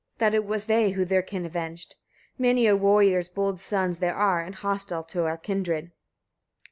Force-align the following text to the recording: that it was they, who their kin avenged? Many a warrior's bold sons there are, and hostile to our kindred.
that 0.17 0.33
it 0.33 0.43
was 0.45 0.65
they, 0.65 0.89
who 0.93 1.05
their 1.05 1.21
kin 1.21 1.45
avenged? 1.45 1.95
Many 2.39 2.65
a 2.65 2.75
warrior's 2.75 3.29
bold 3.29 3.59
sons 3.59 3.99
there 3.99 4.15
are, 4.15 4.41
and 4.43 4.55
hostile 4.55 5.03
to 5.03 5.27
our 5.27 5.37
kindred. 5.37 5.91